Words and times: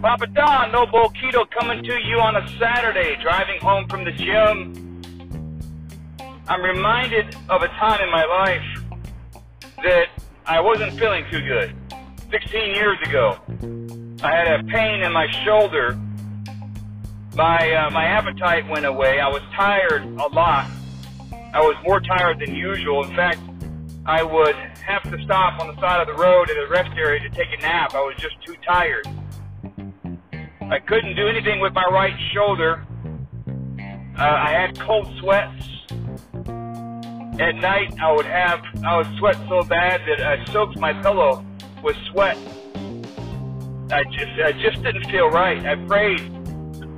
Papa 0.00 0.26
Don, 0.28 0.72
No 0.72 0.86
Bull 0.86 1.12
Keto 1.12 1.44
coming 1.50 1.84
to 1.84 1.98
you 2.06 2.18
on 2.20 2.36
a 2.36 2.58
Saturday, 2.58 3.18
driving 3.20 3.60
home 3.60 3.86
from 3.86 4.04
the 4.04 4.12
gym. 4.12 5.02
I'm 6.48 6.62
reminded 6.62 7.36
of 7.50 7.60
a 7.60 7.68
time 7.68 8.00
in 8.00 8.10
my 8.10 8.24
life 8.24 8.64
that 9.84 10.06
I 10.46 10.58
wasn't 10.58 10.98
feeling 10.98 11.26
too 11.30 11.42
good. 11.42 11.76
16 12.30 12.74
years 12.74 12.96
ago, 13.06 13.38
I 14.22 14.34
had 14.34 14.48
a 14.48 14.64
pain 14.64 15.02
in 15.02 15.12
my 15.12 15.26
shoulder. 15.44 15.98
My 17.34 17.70
uh, 17.74 17.90
my 17.90 18.06
appetite 18.06 18.66
went 18.70 18.86
away. 18.86 19.20
I 19.20 19.28
was 19.28 19.42
tired 19.54 20.02
a 20.02 20.28
lot. 20.28 20.70
I 21.52 21.60
was 21.60 21.76
more 21.84 22.00
tired 22.00 22.38
than 22.40 22.54
usual. 22.54 23.04
In 23.04 23.14
fact, 23.14 23.40
I 24.06 24.22
would 24.22 24.56
have 24.82 25.02
to 25.04 25.22
stop 25.24 25.60
on 25.60 25.74
the 25.74 25.80
side 25.80 26.00
of 26.00 26.06
the 26.06 26.20
road 26.20 26.50
in 26.50 26.58
a 26.58 26.68
rest 26.68 26.90
area 26.96 27.20
to 27.20 27.30
take 27.30 27.48
a 27.56 27.60
nap. 27.62 27.94
I 27.94 28.00
was 28.00 28.16
just 28.16 28.40
too 28.44 28.54
tired. 28.66 29.06
I 30.62 30.78
couldn't 30.78 31.16
do 31.16 31.26
anything 31.26 31.60
with 31.60 31.72
my 31.72 31.84
right 31.90 32.14
shoulder. 32.32 32.84
Uh, 34.18 34.22
I 34.22 34.50
had 34.52 34.78
cold 34.78 35.12
sweats. 35.18 35.66
At 37.40 37.54
night, 37.56 37.94
I 38.00 38.12
would 38.12 38.26
have, 38.26 38.60
I 38.84 38.98
would 38.98 39.18
sweat 39.18 39.36
so 39.48 39.62
bad 39.62 40.02
that 40.06 40.20
I 40.20 40.44
soaked 40.52 40.78
my 40.78 40.92
pillow 41.02 41.44
with 41.82 41.96
sweat. 42.10 42.36
I 43.90 44.04
just, 44.04 44.40
I 44.44 44.52
just 44.52 44.82
didn't 44.82 45.10
feel 45.10 45.28
right. 45.28 45.64
I 45.64 45.74
prayed. 45.86 46.20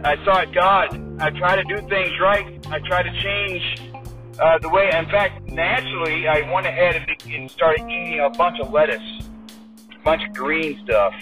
I 0.05 0.23
sought 0.25 0.53
God. 0.53 1.21
I 1.21 1.31
tried 1.31 1.57
to 1.57 1.65
do 1.65 1.89
things 1.89 2.13
right. 2.21 2.67
I 2.67 2.81
tried 2.81 3.05
to 3.05 3.23
change 3.23 3.92
uh, 4.39 4.59
the 4.59 4.69
way. 4.69 4.91
In 4.97 5.07
fact, 5.07 5.43
naturally, 5.49 6.27
I 6.29 6.53
went 6.53 6.67
ahead 6.67 7.07
and, 7.27 7.51
started 7.51 7.83
eating 7.83 8.21
a 8.21 8.31
bunch 8.31 8.59
of 8.61 8.73
lettuce, 8.73 9.29
a 9.95 10.05
bunch 10.05 10.23
of 10.27 10.35
green 10.35 10.81
stuff. 10.85 11.15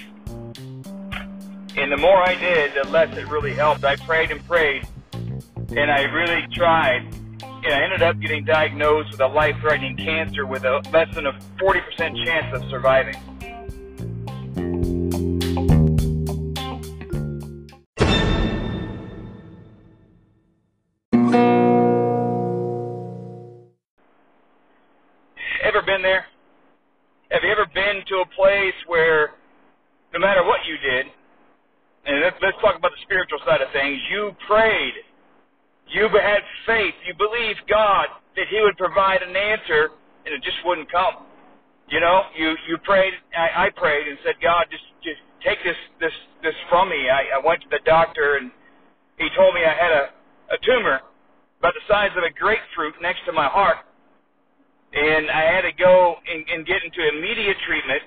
And 1.77 1.93
the 1.93 1.97
more 1.97 2.17
I 2.17 2.35
did, 2.35 2.73
the 2.75 2.89
less 2.89 3.17
it 3.17 3.29
really 3.29 3.55
helped. 3.55 3.85
I 3.85 3.97
prayed 3.97 4.31
and 4.31 4.45
prayed, 4.47 4.87
and 5.13 5.91
I 5.91 6.03
really 6.03 6.47
tried. 6.53 7.15
And 7.43 7.75
I 7.75 7.83
ended 7.83 8.03
up 8.03 8.19
getting 8.21 8.45
diagnosed 8.45 9.13
with 9.13 9.21
a 9.21 9.27
life-threatening 9.27 9.97
cancer 9.97 10.47
with 10.47 10.65
a 10.65 10.81
less 10.93 11.15
than 11.15 11.27
a 11.27 11.33
40% 11.61 12.25
chance 12.25 12.57
of 12.57 12.69
surviving. 12.71 13.17
Side 33.51 33.61
of 33.61 33.73
things. 33.73 33.99
You 34.11 34.31
prayed. 34.47 34.95
You 35.91 36.09
had 36.09 36.43
faith. 36.67 36.95
You 37.07 37.15
believed 37.19 37.67
God 37.69 38.07
that 38.37 38.47
He 38.49 38.61
would 38.63 38.77
provide 38.79 39.23
an 39.23 39.35
answer, 39.35 39.91
and 40.25 40.35
it 40.35 40.43
just 40.43 40.59
wouldn't 40.65 40.91
come. 40.91 41.27
You 41.89 41.99
know, 41.99 42.23
you 42.39 42.55
you 42.69 42.79
prayed. 42.85 43.13
I, 43.37 43.67
I 43.67 43.71
prayed 43.75 44.07
and 44.07 44.19
said, 44.25 44.35
God, 44.41 44.67
just 44.71 44.85
just 45.03 45.19
take 45.43 45.59
this 45.65 45.77
this 45.99 46.13
this 46.43 46.55
from 46.69 46.89
me. 46.89 47.11
I, 47.11 47.43
I 47.43 47.45
went 47.45 47.61
to 47.63 47.69
the 47.71 47.81
doctor, 47.85 48.37
and 48.37 48.53
he 49.19 49.27
told 49.37 49.55
me 49.55 49.63
I 49.67 49.75
had 49.75 49.91
a 49.93 50.05
a 50.55 50.59
tumor 50.63 51.01
about 51.59 51.75
the 51.75 51.85
size 51.89 52.11
of 52.17 52.23
a 52.23 52.31
grapefruit 52.39 52.95
next 53.03 53.27
to 53.27 53.33
my 53.33 53.49
heart, 53.51 53.83
and 54.95 55.31
I 55.31 55.43
had 55.43 55.63
to 55.63 55.73
go 55.75 56.15
and, 56.31 56.47
and 56.49 56.67
get 56.67 56.79
into 56.87 57.03
immediate 57.19 57.59
treatment. 57.67 58.03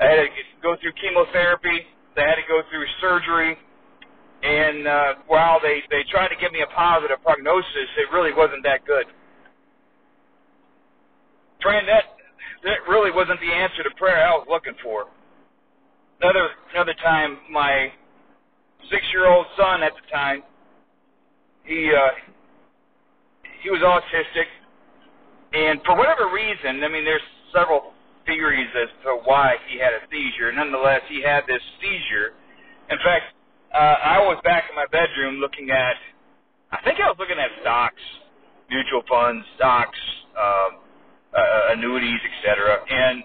I 0.00 0.04
had 0.06 0.16
to 0.16 0.28
go 0.62 0.74
through 0.80 0.96
chemotherapy 0.96 1.84
they 2.14 2.22
had 2.22 2.36
to 2.36 2.46
go 2.48 2.60
through 2.68 2.84
surgery, 3.00 3.56
and 4.42 4.86
uh, 4.86 5.14
while 5.26 5.60
they 5.62 5.82
they 5.90 6.02
tried 6.10 6.28
to 6.28 6.36
give 6.40 6.52
me 6.52 6.62
a 6.62 6.74
positive 6.74 7.22
prognosis, 7.22 7.88
it 7.98 8.12
really 8.12 8.32
wasn't 8.34 8.62
that 8.64 8.84
good. 8.86 9.06
Friend, 11.62 11.86
that 11.88 12.04
that 12.64 12.88
really 12.88 13.10
wasn't 13.10 13.40
the 13.40 13.52
answer 13.52 13.82
to 13.82 13.90
prayer 13.96 14.26
I 14.26 14.34
was 14.34 14.46
looking 14.50 14.74
for. 14.82 15.06
Another 16.20 16.50
another 16.74 16.94
time, 17.02 17.38
my 17.50 17.92
six-year-old 18.90 19.46
son 19.56 19.82
at 19.82 19.92
the 19.94 20.06
time, 20.10 20.42
he 21.64 21.92
uh, 21.94 22.10
he 23.62 23.70
was 23.70 23.80
autistic, 23.80 24.50
and 25.54 25.80
for 25.86 25.96
whatever 25.96 26.30
reason, 26.34 26.82
I 26.82 26.88
mean, 26.88 27.04
there's 27.04 27.22
several 27.54 27.92
theories 28.26 28.68
as 28.74 28.88
to 29.04 29.18
why 29.24 29.54
he 29.70 29.78
had 29.78 29.92
a 29.94 30.02
seizure. 30.10 30.52
Nonetheless, 30.52 31.02
he 31.08 31.22
had 31.22 31.42
this 31.46 31.62
seizure. 31.80 32.34
In 32.90 32.98
fact, 33.04 33.34
uh, 33.74 33.96
I 34.04 34.18
was 34.20 34.40
back 34.44 34.64
in 34.68 34.76
my 34.76 34.86
bedroom 34.90 35.36
looking 35.36 35.70
at, 35.70 35.96
I 36.70 36.78
think 36.84 37.00
I 37.00 37.08
was 37.08 37.16
looking 37.18 37.38
at 37.38 37.50
stocks, 37.60 38.00
mutual 38.70 39.02
funds, 39.08 39.44
stocks, 39.56 39.98
um, 40.36 40.78
uh, 41.36 41.72
annuities, 41.72 42.20
etc. 42.20 42.78
And 42.88 43.22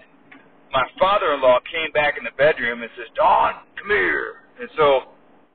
my 0.72 0.84
father-in-law 0.98 1.60
came 1.70 1.92
back 1.92 2.18
in 2.18 2.24
the 2.24 2.36
bedroom 2.36 2.82
and 2.82 2.90
says, 2.96 3.08
"Don, 3.14 3.54
come 3.76 3.88
here." 3.88 4.44
And 4.60 4.68
so 4.76 5.12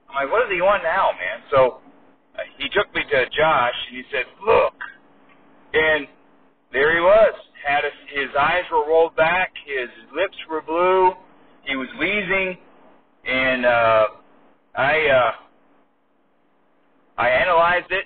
I'm 0.10 0.26
like, 0.26 0.32
"What 0.32 0.42
does 0.42 0.52
he 0.54 0.62
want 0.62 0.84
now, 0.84 1.12
man?" 1.14 1.42
So 1.52 1.82
uh, 2.36 2.42
he 2.58 2.70
took 2.70 2.94
me 2.94 3.02
to 3.04 3.26
Josh 3.30 3.78
and 3.90 3.98
he 3.98 4.04
said, 4.12 4.26
"Look," 4.46 4.74
and 5.74 6.08
there 6.72 6.94
he 6.94 7.02
was 7.02 7.34
had 7.64 7.84
a, 7.86 7.92
his 8.20 8.30
eyes 8.38 8.64
were 8.72 8.86
rolled 8.88 9.16
back, 9.16 9.54
his 9.66 9.90
lips 10.14 10.38
were 10.50 10.62
blue, 10.62 11.14
he 11.64 11.76
was 11.76 11.88
wheezing, 12.00 12.58
and 13.26 13.66
uh, 13.66 14.08
I 14.76 15.08
uh, 15.08 15.32
I 17.18 17.30
analyzed 17.30 17.92
it. 17.92 18.06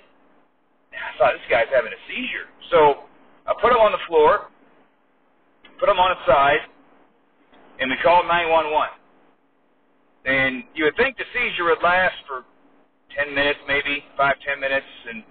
I 0.92 1.18
thought 1.18 1.32
this 1.32 1.50
guy's 1.50 1.66
having 1.74 1.92
a 1.92 2.02
seizure, 2.08 2.48
so 2.70 3.04
I 3.46 3.54
put 3.60 3.72
him 3.72 3.78
on 3.78 3.92
the 3.92 4.02
floor, 4.08 4.50
put 5.78 5.88
him 5.88 5.98
on 5.98 6.16
his 6.16 6.26
side, 6.26 6.60
and 7.80 7.90
we 7.90 7.96
called 8.02 8.26
911. 8.26 8.98
And 10.26 10.64
you 10.74 10.84
would 10.84 10.96
think 10.96 11.16
the 11.16 11.24
seizure 11.32 11.64
would 11.64 11.82
last 11.82 12.16
for 12.26 12.44
10 13.16 13.34
minutes, 13.34 13.58
maybe 13.66 14.04
five, 14.16 14.36
ten 14.46 14.60
minutes, 14.60 14.86
and 15.08 15.24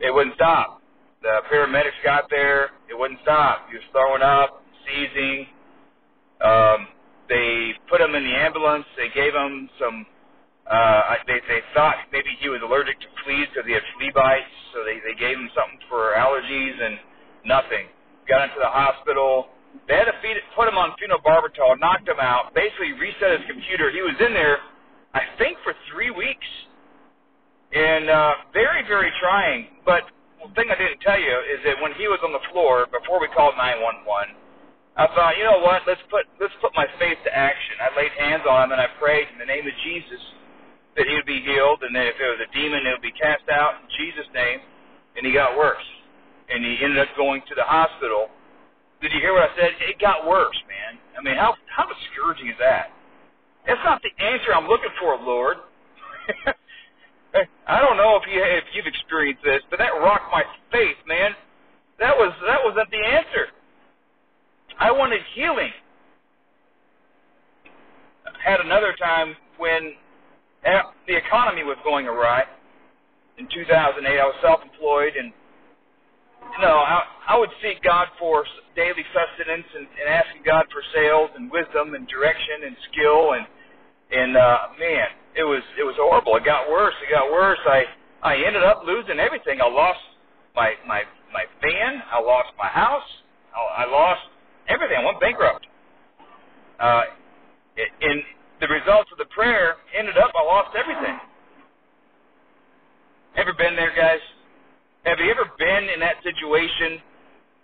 it 0.00 0.12
wouldn't 0.12 0.34
stop. 0.36 0.80
The 1.22 1.40
paramedics 1.52 2.00
got 2.04 2.28
there. 2.30 2.70
It 2.90 2.98
wouldn't 2.98 3.20
stop. 3.22 3.68
He 3.70 3.76
was 3.76 3.84
throwing 3.92 4.22
up, 4.22 4.62
seizing. 4.86 5.46
Um, 6.44 6.88
they 7.28 7.72
put 7.88 8.00
him 8.00 8.14
in 8.14 8.24
the 8.24 8.34
ambulance. 8.34 8.84
They 8.96 9.08
gave 9.14 9.32
him 9.34 9.70
some. 9.78 10.06
Uh, 10.62 11.18
they 11.26 11.42
they 11.50 11.60
thought 11.74 11.96
maybe 12.12 12.30
he 12.38 12.48
was 12.48 12.62
allergic 12.62 12.94
to 13.02 13.10
fleas 13.26 13.50
because 13.50 13.66
he 13.66 13.74
had 13.74 13.82
flea 13.98 14.14
bites, 14.14 14.54
so 14.70 14.86
they 14.86 15.02
they 15.02 15.18
gave 15.18 15.34
him 15.34 15.50
something 15.58 15.82
for 15.90 16.14
allergies 16.14 16.78
and 16.78 17.02
nothing. 17.44 17.90
Got 18.30 18.46
into 18.46 18.62
the 18.62 18.70
hospital. 18.70 19.50
They 19.90 19.98
had 19.98 20.06
to 20.06 20.14
feed 20.22 20.38
it, 20.38 20.46
put 20.54 20.68
him 20.68 20.78
on 20.78 20.94
phenobarbital, 21.02 21.80
knocked 21.80 22.06
him 22.06 22.20
out, 22.20 22.54
basically 22.54 22.92
reset 22.94 23.42
his 23.42 23.46
computer. 23.50 23.90
He 23.90 24.04
was 24.04 24.14
in 24.20 24.36
there, 24.36 24.60
I 25.16 25.24
think, 25.40 25.58
for 25.64 25.74
three 25.90 26.12
weeks, 26.12 26.46
and 27.74 28.06
uh, 28.06 28.46
very 28.54 28.86
very 28.86 29.10
trying. 29.18 29.82
But 29.82 30.06
the 30.46 30.54
thing 30.54 30.70
I 30.70 30.78
didn't 30.78 31.02
tell 31.02 31.18
you 31.18 31.36
is 31.50 31.58
that 31.66 31.82
when 31.82 31.90
he 31.98 32.06
was 32.06 32.22
on 32.22 32.30
the 32.30 32.44
floor 32.54 32.86
before 32.86 33.18
we 33.18 33.26
called 33.34 33.58
911, 33.58 34.38
I 34.94 35.10
thought, 35.18 35.34
you 35.34 35.42
know 35.42 35.58
what? 35.58 35.82
Let's 35.90 36.02
put 36.06 36.30
let's 36.38 36.54
put 36.62 36.70
my 36.78 36.86
faith 37.02 37.18
to 37.26 37.32
action. 37.34 37.82
I 37.82 37.90
laid 37.98 38.14
hands 38.14 38.46
on 38.46 38.70
him 38.70 38.78
and 38.78 38.80
I 38.80 38.86
prayed 39.02 39.26
in 39.34 39.42
the 39.42 39.48
name 39.50 39.66
of 39.66 39.74
Jesus 39.82 40.22
that 40.96 41.08
he 41.08 41.14
would 41.14 41.26
be 41.26 41.40
healed, 41.40 41.82
and 41.82 41.94
that 41.96 42.06
if 42.06 42.16
there 42.18 42.30
was 42.30 42.40
a 42.44 42.50
demon, 42.52 42.84
it 42.86 42.92
would 42.92 43.04
be 43.04 43.14
cast 43.16 43.48
out 43.48 43.80
in 43.80 43.88
Jesus' 43.96 44.28
name. 44.34 44.60
And 45.16 45.26
he 45.26 45.32
got 45.32 45.56
worse, 45.56 45.84
and 46.48 46.64
he 46.64 46.78
ended 46.82 46.98
up 46.98 47.08
going 47.16 47.42
to 47.48 47.54
the 47.54 47.64
hospital. 47.64 48.28
Did 49.00 49.12
you 49.12 49.20
hear 49.20 49.32
what 49.34 49.50
I 49.50 49.52
said? 49.56 49.72
It 49.80 50.00
got 50.00 50.26
worse, 50.28 50.56
man. 50.68 50.98
I 51.18 51.22
mean, 51.22 51.36
how 51.36 51.54
how 51.68 51.84
discouraging 51.84 52.48
is 52.48 52.56
that? 52.60 52.92
That's 53.66 53.80
not 53.84 54.02
the 54.02 54.12
answer 54.22 54.54
I'm 54.54 54.68
looking 54.68 54.92
for, 55.00 55.16
Lord. 55.20 55.58
I 57.66 57.80
don't 57.80 57.96
know 57.96 58.16
if 58.16 58.24
you 58.28 58.40
if 58.42 58.64
you've 58.74 58.86
experienced 58.86 59.42
this, 59.44 59.60
but 59.70 59.78
that 59.78 59.92
rocked 60.00 60.32
my 60.32 60.44
faith, 60.70 60.96
man. 61.06 61.32
That 61.98 62.16
was 62.16 62.32
that 62.46 62.60
wasn't 62.64 62.90
the 62.90 63.04
answer. 63.04 63.48
I 64.80 64.90
wanted 64.90 65.20
healing. 65.34 65.70
I 68.26 68.50
had 68.50 68.60
another 68.60 68.94
time 68.98 69.36
when 69.58 69.92
the 71.06 71.16
economy 71.16 71.60
was 71.72 71.80
going 71.84 72.06
awry. 72.06 72.44
In 73.38 73.48
2008, 73.48 74.04
I 74.04 74.24
was 74.28 74.36
self-employed, 74.44 75.16
and 75.16 75.32
you 76.52 76.60
know, 76.60 76.76
I, 76.84 77.32
I 77.32 77.38
would 77.38 77.48
seek 77.64 77.82
God 77.82 78.08
for 78.18 78.44
daily 78.76 79.04
sustenance 79.16 79.64
and, 79.72 79.88
and 79.88 80.06
asking 80.08 80.42
God 80.44 80.66
for 80.68 80.82
sales 80.92 81.30
and 81.36 81.50
wisdom 81.50 81.94
and 81.94 82.06
direction 82.08 82.68
and 82.68 82.76
skill 82.92 83.32
and 83.32 83.46
and 84.12 84.36
uh, 84.36 84.76
man, 84.76 85.08
it 85.32 85.44
was 85.44 85.62
it 85.80 85.84
was 85.84 85.96
horrible. 85.96 86.36
It 86.36 86.44
got 86.44 86.68
worse. 86.68 86.92
It 87.00 87.08
got 87.08 87.32
worse. 87.32 87.58
I 87.64 87.84
I 88.22 88.36
ended 88.36 88.62
up 88.62 88.82
losing 88.84 89.18
everything. 89.18 89.60
I 89.62 89.68
lost 89.68 90.00
my 90.54 90.74
my 90.86 91.02
my 91.32 91.44
van. 91.62 92.02
I 92.12 92.20
lost 92.20 92.52
my 92.58 92.68
house. 92.68 93.08
I, 93.56 93.84
I 93.84 93.90
lost 93.90 94.20
everything. 94.68 94.98
I 95.00 95.04
went 95.04 95.20
bankrupt. 95.20 95.66
Uh, 96.78 97.04
and 97.78 98.20
the 98.60 98.68
results 98.68 99.08
of 99.12 99.16
the 99.16 99.30
prayer 99.32 99.76
ended 99.96 100.18
up 100.18 100.32
I 100.36 100.44
lost 100.44 100.76
everything. 100.76 101.16
Ever 103.42 103.54
been 103.54 103.74
there, 103.74 103.90
guys? 103.96 104.20
Have 105.04 105.18
you 105.18 105.28
ever 105.28 105.50
been 105.58 105.90
in 105.92 105.98
that 105.98 106.14
situation 106.22 107.02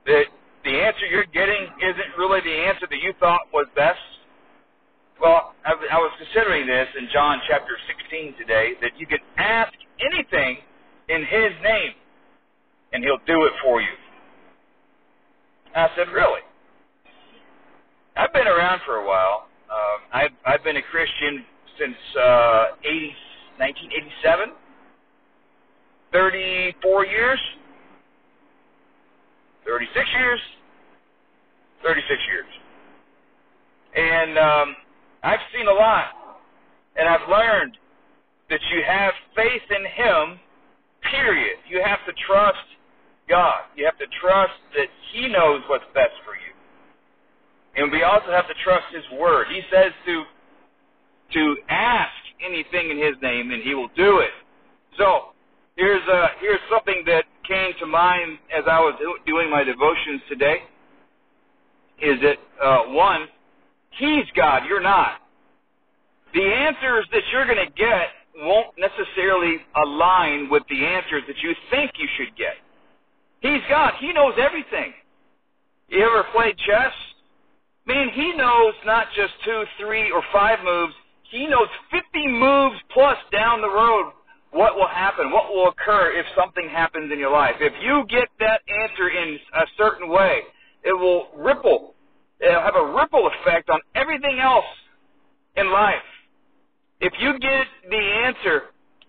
that 0.06 0.24
the 0.64 0.70
answer 0.70 1.06
you're 1.06 1.30
getting 1.32 1.70
isn't 1.78 2.18
really 2.18 2.40
the 2.40 2.66
answer 2.66 2.88
that 2.90 2.98
you 3.00 3.14
thought 3.20 3.42
was 3.54 3.68
best? 3.76 4.00
Well, 5.22 5.54
I, 5.64 5.74
was 5.74 6.10
considering 6.18 6.66
this 6.66 6.88
in 6.98 7.06
John 7.12 7.38
chapter 7.48 7.78
16 8.10 8.34
today 8.38 8.72
that 8.82 8.98
you 8.98 9.06
can 9.06 9.20
ask 9.36 9.72
anything 10.02 10.58
in 11.10 11.20
His 11.22 11.52
name, 11.62 11.92
and 12.92 13.04
He'll 13.04 13.22
do 13.24 13.44
it 13.46 13.52
for 13.62 13.80
you. 13.80 13.94
I 15.76 15.90
said, 15.96 16.08
Really? 16.08 16.40
I've 18.16 18.32
been 18.32 18.48
around 18.48 18.80
for 18.84 18.96
a 18.96 19.06
while. 19.06 19.46
Uh, 19.70 19.98
I've, 20.12 20.34
I've 20.44 20.64
been 20.64 20.76
a 20.76 20.82
Christian 20.90 21.44
since 21.78 21.94
uh, 22.18 22.64
80, 22.82 23.14
1987. 23.58 24.67
34 26.12 27.06
years, 27.06 27.40
36 29.66 30.08
years, 30.18 30.40
36 31.84 32.20
years. 32.30 32.46
And 33.94 34.38
um, 34.38 34.76
I've 35.22 35.44
seen 35.54 35.66
a 35.68 35.72
lot, 35.72 36.06
and 36.96 37.08
I've 37.08 37.28
learned 37.28 37.76
that 38.50 38.60
you 38.72 38.82
have 38.86 39.12
faith 39.36 39.62
in 39.70 39.84
Him, 39.84 40.40
period. 41.10 41.58
You 41.68 41.82
have 41.84 42.00
to 42.06 42.12
trust 42.26 42.64
God. 43.28 43.68
You 43.76 43.84
have 43.84 43.98
to 43.98 44.06
trust 44.20 44.56
that 44.74 44.88
He 45.12 45.28
knows 45.28 45.60
what's 45.68 45.84
best 45.94 46.16
for 46.24 46.34
you. 46.34 46.52
And 47.76 47.92
we 47.92 48.02
also 48.02 48.30
have 48.30 48.48
to 48.48 48.54
trust 48.64 48.84
His 48.92 49.04
Word. 49.18 49.46
He 49.50 49.60
says 49.70 49.92
to 50.06 50.24
to 51.34 51.56
ask 51.68 52.16
anything 52.40 52.90
in 52.90 52.96
His 52.96 53.14
name, 53.20 53.50
and 53.50 53.62
He 53.62 53.74
will 53.74 53.90
do 53.96 54.20
it. 54.20 54.32
So 54.96 55.36
Here's 55.78 56.02
uh, 56.12 56.26
here's 56.40 56.58
something 56.68 57.04
that 57.06 57.22
came 57.46 57.70
to 57.78 57.86
mind 57.86 58.38
as 58.52 58.64
I 58.66 58.80
was 58.80 58.98
doing 59.24 59.48
my 59.48 59.62
devotions 59.62 60.20
today. 60.28 60.56
Is 62.02 62.18
that 62.20 62.38
uh, 62.60 62.82
one? 62.88 63.28
He's 63.90 64.24
God. 64.34 64.62
You're 64.68 64.82
not. 64.82 65.22
The 66.34 66.42
answers 66.42 67.06
that 67.12 67.22
you're 67.32 67.46
going 67.46 67.64
to 67.64 67.72
get 67.74 68.08
won't 68.38 68.74
necessarily 68.76 69.58
align 69.84 70.50
with 70.50 70.64
the 70.68 70.84
answers 70.84 71.22
that 71.28 71.36
you 71.44 71.54
think 71.70 71.92
you 71.96 72.08
should 72.16 72.36
get. 72.36 72.58
He's 73.40 73.62
God. 73.70 73.94
He 74.00 74.12
knows 74.12 74.34
everything. 74.36 74.92
You 75.90 76.04
ever 76.04 76.24
played 76.34 76.56
chess? 76.58 76.92
Man, 77.86 78.08
he 78.14 78.34
knows 78.34 78.74
not 78.84 79.06
just 79.14 79.32
two, 79.44 79.62
three, 79.78 80.10
or 80.10 80.24
five 80.32 80.58
moves. 80.64 80.92
He 81.30 81.46
knows 81.46 81.68
50 81.92 82.26
moves 82.26 82.76
plus 82.92 83.16
down 83.30 83.60
the 83.60 83.70
road 83.70 84.12
what 84.58 84.74
will 84.76 84.88
happen, 84.88 85.30
what 85.30 85.50
will 85.54 85.68
occur 85.68 86.12
if 86.18 86.26
something 86.36 86.68
happens 86.68 87.12
in 87.12 87.18
your 87.20 87.30
life. 87.32 87.54
If 87.60 87.74
you 87.80 88.04
get 88.10 88.28
that 88.40 88.60
answer 88.82 89.08
in 89.08 89.38
a 89.54 89.64
certain 89.78 90.10
way, 90.10 90.40
it 90.84 90.92
will 90.92 91.28
ripple. 91.38 91.94
It'll 92.40 92.60
have 92.60 92.74
a 92.76 92.92
ripple 92.92 93.30
effect 93.40 93.70
on 93.70 93.80
everything 93.94 94.40
else 94.42 94.64
in 95.56 95.70
life. 95.72 96.02
If 97.00 97.12
you 97.20 97.38
get 97.38 97.66
the 97.90 97.98
answer 98.26 98.62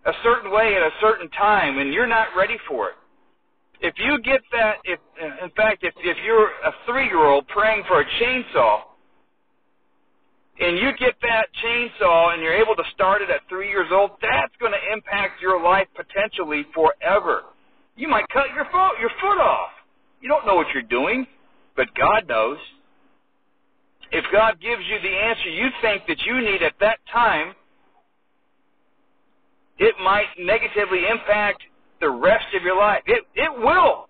a 0.05 0.13
certain 0.23 0.51
way 0.51 0.75
at 0.75 0.83
a 0.83 0.91
certain 1.01 1.29
time 1.31 1.79
and 1.79 1.93
you're 1.93 2.07
not 2.07 2.27
ready 2.37 2.57
for 2.67 2.89
it, 2.89 2.95
if 3.81 3.95
you 3.97 4.19
get 4.23 4.41
that, 4.53 4.77
if 4.85 4.99
in 5.43 5.49
fact, 5.57 5.83
if 5.83 5.93
if 5.99 6.17
you're 6.25 6.47
a 6.47 6.73
three-year-old 6.85 7.47
praying 7.47 7.83
for 7.87 8.01
a 8.01 8.05
chainsaw 8.21 8.81
and 10.59 10.77
you 10.77 10.91
get 10.99 11.15
that 11.21 11.47
chainsaw 11.63 12.33
and 12.33 12.43
you're 12.43 12.55
able 12.55 12.75
to 12.75 12.83
start 12.93 13.21
it 13.21 13.29
at 13.29 13.41
three 13.47 13.69
years 13.69 13.87
old, 13.91 14.11
that's 14.21 14.53
going 14.59 14.73
to 14.73 14.93
impact 14.93 15.41
your 15.41 15.61
life 15.61 15.87
potentially 15.95 16.65
forever. 16.73 17.43
You 17.95 18.07
might 18.07 18.27
cut 18.29 18.47
your 18.53 18.65
foot 18.65 18.99
your 18.99 19.11
foot 19.21 19.39
off. 19.39 19.71
You 20.21 20.27
don't 20.27 20.45
know 20.45 20.55
what 20.55 20.67
you're 20.73 20.83
doing, 20.83 21.25
but 21.75 21.87
God 21.95 22.27
knows. 22.27 22.57
If 24.11 24.25
God 24.31 24.59
gives 24.59 24.81
you 24.89 24.99
the 25.01 25.15
answer 25.15 25.49
you 25.49 25.67
think 25.81 26.03
that 26.07 26.17
you 26.25 26.41
need 26.41 26.63
at 26.63 26.73
that 26.79 26.97
time, 27.11 27.53
it 29.77 29.95
might 30.03 30.27
negatively 30.37 31.03
impact 31.09 31.63
the 32.01 32.09
rest 32.09 32.47
of 32.55 32.63
your 32.63 32.77
life. 32.77 33.03
It 33.05 33.23
it 33.35 33.51
will. 33.59 34.07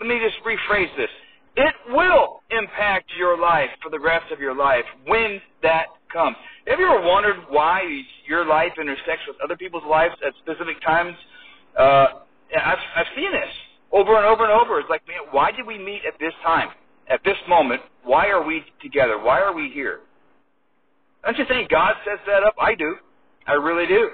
Let 0.00 0.08
me 0.08 0.18
just 0.18 0.42
rephrase 0.44 0.94
this. 0.96 1.10
It 1.56 1.74
will 1.88 2.42
impact 2.50 3.10
your 3.18 3.38
life 3.38 3.70
for 3.82 3.90
the 3.90 3.98
rest 3.98 4.30
of 4.30 4.40
your 4.40 4.54
life 4.54 4.84
when 5.06 5.40
that 5.62 5.86
comes. 6.12 6.36
Have 6.66 6.78
you 6.78 6.86
ever 6.86 7.06
wondered 7.06 7.36
why 7.48 7.82
your 8.28 8.44
life 8.44 8.72
intersects 8.80 9.24
with 9.26 9.36
other 9.42 9.56
people's 9.56 9.84
lives 9.88 10.14
at 10.26 10.34
specific 10.42 10.80
times? 10.82 11.16
Uh, 11.78 12.06
I've, 12.62 12.78
I've 12.94 13.06
seen 13.16 13.32
this 13.32 13.48
over 13.92 14.16
and 14.16 14.26
over 14.26 14.44
and 14.44 14.52
over. 14.52 14.78
It's 14.80 14.90
like, 14.90 15.06
man, 15.08 15.18
why 15.30 15.50
did 15.50 15.66
we 15.66 15.78
meet 15.78 16.02
at 16.06 16.18
this 16.20 16.32
time, 16.44 16.68
at 17.08 17.20
this 17.24 17.36
moment? 17.48 17.80
Why 18.04 18.28
are 18.28 18.44
we 18.44 18.62
together? 18.82 19.18
Why 19.18 19.40
are 19.40 19.54
we 19.54 19.70
here? 19.70 20.00
Don't 21.24 21.38
you 21.38 21.44
think 21.48 21.70
God 21.70 21.94
sets 22.04 22.20
that 22.26 22.42
up? 22.42 22.54
I 22.60 22.74
do. 22.74 22.96
I 23.46 23.54
really 23.54 23.86
do. 23.86 24.10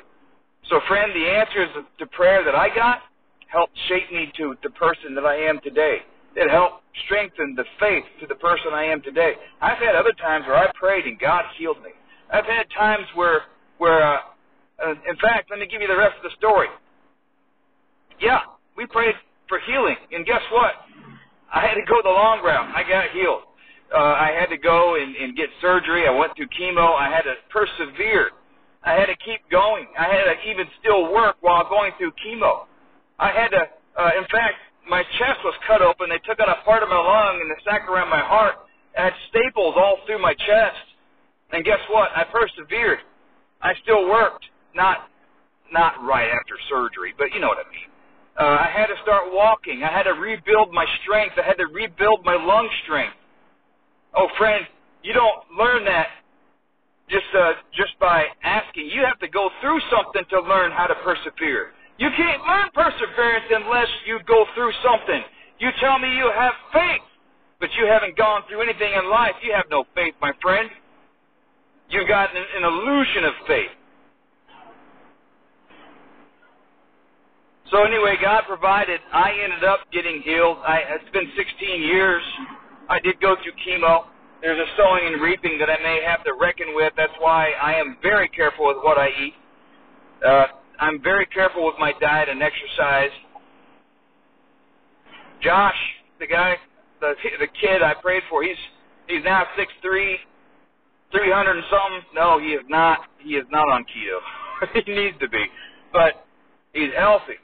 So, 0.70 0.80
friend, 0.86 1.10
the 1.14 1.26
answers 1.28 1.68
to 1.98 2.06
prayer 2.06 2.44
that 2.44 2.54
I 2.54 2.72
got 2.74 3.00
helped 3.48 3.76
shape 3.88 4.10
me 4.12 4.32
to 4.36 4.54
the 4.62 4.70
person 4.70 5.14
that 5.16 5.24
I 5.24 5.36
am 5.36 5.60
today. 5.62 5.98
It 6.36 6.50
helped 6.50 6.84
strengthen 7.06 7.54
the 7.56 7.64
faith 7.80 8.04
to 8.20 8.26
the 8.26 8.36
person 8.36 8.72
I 8.72 8.84
am 8.84 9.02
today. 9.02 9.34
I've 9.60 9.78
had 9.78 9.94
other 9.94 10.12
times 10.20 10.46
where 10.46 10.56
I 10.56 10.70
prayed 10.78 11.04
and 11.06 11.18
God 11.18 11.44
healed 11.58 11.82
me. 11.82 11.90
I've 12.32 12.46
had 12.46 12.66
times 12.76 13.06
where, 13.14 13.42
where, 13.78 14.02
uh, 14.02 14.18
uh, 14.84 14.90
in 15.08 15.16
fact, 15.20 15.50
let 15.50 15.60
me 15.60 15.66
give 15.70 15.82
you 15.82 15.88
the 15.88 15.96
rest 15.96 16.16
of 16.16 16.22
the 16.24 16.36
story. 16.38 16.68
Yeah, 18.20 18.40
we 18.76 18.86
prayed 18.86 19.14
for 19.48 19.58
healing, 19.66 19.96
and 20.12 20.24
guess 20.26 20.42
what? 20.52 20.72
I 21.52 21.60
had 21.60 21.74
to 21.74 21.82
go 21.88 22.00
the 22.02 22.10
long 22.10 22.42
route. 22.42 22.72
I 22.74 22.82
got 22.88 23.10
healed. 23.10 23.42
Uh, 23.94 23.98
I 23.98 24.34
had 24.38 24.46
to 24.46 24.56
go 24.56 24.96
and, 24.96 25.14
and 25.16 25.36
get 25.36 25.48
surgery. 25.60 26.08
I 26.08 26.10
went 26.10 26.34
through 26.36 26.48
chemo. 26.58 26.96
I 26.96 27.10
had 27.10 27.22
to 27.22 27.34
persevere. 27.50 28.30
I 28.84 28.94
had 28.94 29.06
to 29.06 29.16
keep 29.24 29.40
going. 29.50 29.86
I 29.98 30.04
had 30.04 30.24
to 30.24 30.50
even 30.50 30.66
still 30.80 31.12
work 31.12 31.36
while 31.40 31.68
going 31.68 31.92
through 31.98 32.12
chemo. 32.24 32.66
I 33.18 33.30
had 33.30 33.48
to, 33.48 33.62
uh, 34.00 34.10
in 34.16 34.24
fact, 34.32 34.56
my 34.88 35.02
chest 35.18 35.40
was 35.44 35.54
cut 35.66 35.82
open. 35.82 36.08
They 36.08 36.22
took 36.26 36.40
out 36.40 36.48
a 36.48 36.62
part 36.64 36.82
of 36.82 36.88
my 36.88 36.98
lung 36.98 37.40
and 37.40 37.50
the 37.50 37.58
sac 37.64 37.88
around 37.88 38.10
my 38.10 38.20
heart. 38.20 38.56
I 38.98 39.04
had 39.04 39.14
staples 39.30 39.74
all 39.76 39.98
through 40.06 40.20
my 40.20 40.34
chest. 40.34 40.84
And 41.52 41.64
guess 41.64 41.80
what? 41.90 42.10
I 42.16 42.24
persevered. 42.24 42.98
I 43.60 43.72
still 43.82 44.08
worked. 44.08 44.44
Not 44.74 45.08
not 45.72 46.02
right 46.04 46.28
after 46.28 46.54
surgery, 46.68 47.14
but 47.16 47.32
you 47.32 47.40
know 47.40 47.48
what 47.48 47.58
I 47.58 47.70
mean. 47.70 47.88
Uh, 48.38 48.64
I 48.64 48.68
had 48.68 48.86
to 48.88 48.96
start 49.02 49.32
walking. 49.32 49.82
I 49.82 49.92
had 49.92 50.04
to 50.04 50.12
rebuild 50.12 50.72
my 50.72 50.84
strength. 51.02 51.36
I 51.38 51.46
had 51.46 51.56
to 51.56 51.66
rebuild 51.66 52.24
my 52.24 52.34
lung 52.34 52.68
strength. 52.84 53.16
Oh, 54.14 54.28
friend, 54.36 54.64
you 55.02 55.12
don't 55.12 55.40
learn 55.56 55.84
that 55.84 56.08
just 57.08 57.28
uh, 57.36 57.52
just 57.76 57.98
by 58.00 58.24
asking. 58.42 58.88
You 58.88 59.04
have 59.04 59.18
to 59.20 59.28
go 59.28 59.50
through 59.60 59.80
something 59.90 60.24
to 60.30 60.40
learn 60.40 60.72
how 60.72 60.86
to 60.86 60.94
persevere. 61.04 61.72
You 61.98 62.08
can't 62.16 62.42
learn 62.42 62.68
perseverance 62.74 63.46
unless 63.50 63.88
you 64.06 64.18
go 64.26 64.44
through 64.54 64.72
something. 64.84 65.22
You 65.58 65.70
tell 65.80 65.98
me 65.98 66.16
you 66.16 66.30
have 66.34 66.52
faith, 66.72 67.02
but 67.60 67.70
you 67.78 67.86
haven't 67.86 68.16
gone 68.16 68.42
through 68.48 68.62
anything 68.62 68.92
in 68.92 69.10
life. 69.10 69.34
You 69.42 69.52
have 69.54 69.66
no 69.70 69.84
faith, 69.94 70.14
my 70.20 70.32
friend. 70.42 70.68
You've 71.90 72.08
got 72.08 72.34
an, 72.34 72.42
an 72.56 72.64
illusion 72.64 73.24
of 73.24 73.32
faith. 73.46 73.70
So 77.70 77.84
anyway, 77.84 78.16
God 78.20 78.44
provided. 78.46 79.00
I 79.12 79.32
ended 79.44 79.64
up 79.64 79.80
getting 79.92 80.20
healed. 80.22 80.58
I, 80.66 80.80
it's 80.88 81.10
been 81.12 81.30
16 81.36 81.82
years. 81.82 82.22
I 82.88 83.00
did 83.00 83.20
go 83.20 83.36
through 83.42 83.52
chemo. 83.66 84.04
There's 84.42 84.58
a 84.58 84.70
sowing 84.76 85.06
and 85.12 85.22
reaping 85.22 85.58
that 85.58 85.70
I 85.70 85.78
may 85.82 86.02
have 86.04 86.24
to 86.24 86.34
reckon 86.38 86.74
with. 86.74 86.92
That's 86.96 87.12
why 87.20 87.52
I 87.62 87.74
am 87.74 87.96
very 88.02 88.28
careful 88.28 88.66
with 88.66 88.78
what 88.82 88.98
I 88.98 89.08
eat. 89.08 89.34
Uh, 90.26 90.46
I'm 90.80 91.02
very 91.02 91.26
careful 91.26 91.66
with 91.66 91.76
my 91.78 91.92
diet 92.00 92.28
and 92.28 92.42
exercise. 92.42 93.10
Josh, 95.42 95.76
the 96.20 96.26
guy, 96.26 96.56
the 97.00 97.14
the 97.40 97.48
kid 97.60 97.82
I 97.82 97.94
prayed 97.94 98.22
for, 98.30 98.42
he's 98.42 98.56
he's 99.08 99.24
now 99.24 99.44
six 99.56 99.72
three, 99.82 100.18
three 101.10 101.30
hundred 101.32 101.56
and 101.56 101.64
something. 101.70 102.08
No, 102.14 102.38
he 102.38 102.48
is 102.48 102.62
not. 102.68 103.00
He 103.18 103.30
is 103.34 103.46
not 103.50 103.68
on 103.68 103.84
keto. 103.84 104.82
he 104.84 104.92
needs 104.92 105.16
to 105.20 105.28
be, 105.28 105.44
but 105.92 106.26
he's 106.72 106.92
healthy. 106.96 107.34